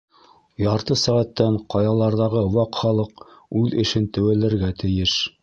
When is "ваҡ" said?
2.57-2.81